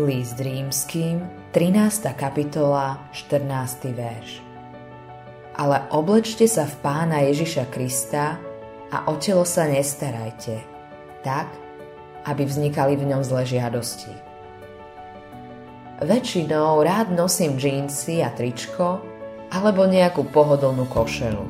[0.00, 2.16] List rímským, 13.
[2.16, 3.92] kapitola, 14.
[3.92, 4.40] verš.
[5.60, 8.40] Ale oblečte sa v pána Ježiša Krista
[8.88, 10.56] a o telo sa nestarajte,
[11.20, 11.52] tak,
[12.24, 14.12] aby vznikali v ňom zlé žiadosti.
[16.00, 19.04] Väčšinou rád nosím džínsy a tričko
[19.52, 21.44] alebo nejakú pohodlnú košelu.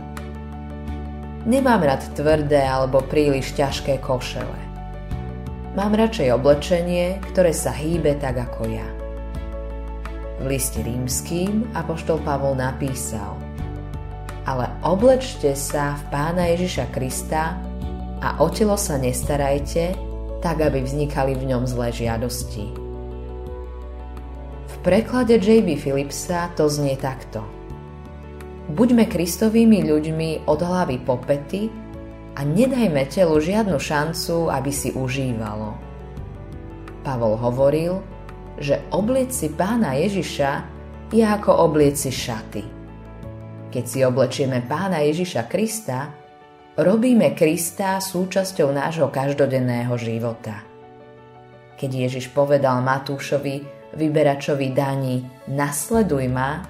[1.46, 4.69] Nemám rád tvrdé alebo príliš ťažké košele.
[5.80, 8.84] Mám radšej oblečenie, ktoré sa hýbe tak ako ja.
[10.36, 13.40] V liste rímským apoštol Pavol napísal
[14.44, 17.56] Ale oblečte sa v pána Ježiša Krista
[18.20, 19.96] a o telo sa nestarajte,
[20.44, 22.76] tak aby vznikali v ňom zlé žiadosti.
[24.68, 25.80] V preklade J.B.
[25.80, 27.40] Philipsa to znie takto.
[28.68, 31.72] Buďme Kristovými ľuďmi od hlavy po pety
[32.36, 35.74] a nedajme telu žiadnu šancu, aby si užívalo.
[37.02, 37.98] Pavol hovoril,
[38.60, 40.50] že obliec si pána Ježiša
[41.10, 42.62] je ako obliec šaty.
[43.70, 46.10] Keď si oblečieme pána Ježiša Krista,
[46.78, 50.62] robíme Krista súčasťou nášho každodenného života.
[51.78, 53.64] Keď Ježiš povedal Matúšovi,
[53.96, 56.66] vyberačovi daní, nasleduj ma,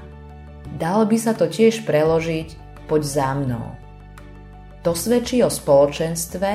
[0.76, 2.54] dalo by sa to tiež preložiť,
[2.86, 3.79] poď za mnou.
[4.80, 6.50] To svedčí o spoločenstve,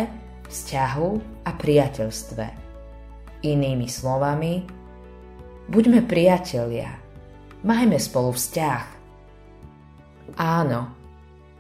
[0.49, 1.09] vzťahu
[1.45, 2.45] a priateľstve.
[3.45, 4.65] Inými slovami,
[5.69, 6.89] buďme priatelia,
[7.61, 8.83] majme spolu vzťah.
[10.41, 10.89] Áno,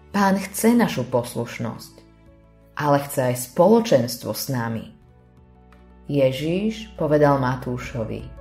[0.09, 1.93] pán chce našu poslušnosť,
[2.81, 4.89] ale chce aj spoločenstvo s nami.
[6.09, 8.35] Ježíš povedal Matúšovi,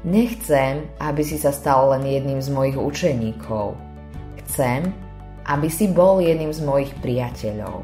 [0.00, 3.76] Nechcem, aby si sa stal len jedným z mojich učeníkov.
[4.40, 4.88] Chcem,
[5.50, 7.82] aby si bol jedným z mojich priateľov.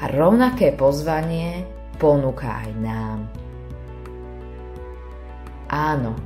[0.00, 1.68] A rovnaké pozvanie
[2.00, 3.18] ponúka aj nám.
[5.68, 6.16] Áno,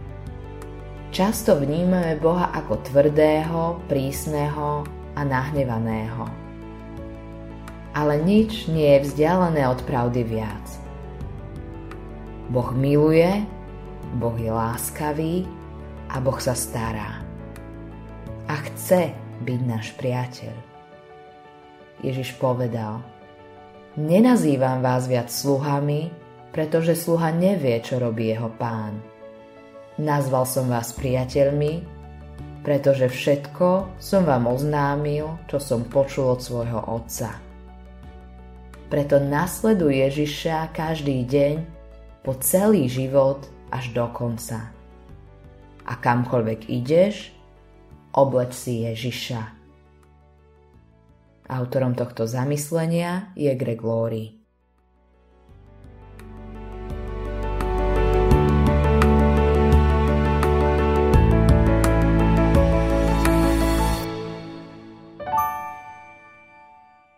[1.10, 4.86] často vnímame Boha ako tvrdého, prísneho
[5.18, 6.30] a nahnevaného.
[7.98, 10.66] Ale nič nie je vzdialené od pravdy viac.
[12.48, 13.42] Boh miluje,
[14.14, 15.42] Boh je láskavý
[16.06, 17.20] a Boh sa stará.
[18.48, 20.54] A chce, byť náš priateľ.
[22.02, 23.02] Ježiš povedal,
[23.98, 26.14] nenazývam vás viac sluhami,
[26.54, 28.98] pretože sluha nevie, čo robí jeho pán.
[29.98, 31.82] Nazval som vás priateľmi,
[32.62, 37.34] pretože všetko som vám oznámil, čo som počul od svojho otca.
[38.88, 41.54] Preto nasleduj Ježiša každý deň
[42.24, 44.72] po celý život až do konca.
[45.88, 47.32] A kamkoľvek ideš,
[48.14, 49.58] obleč si Ježiša.
[51.48, 54.37] Autorom tohto zamyslenia je Greg Laurie.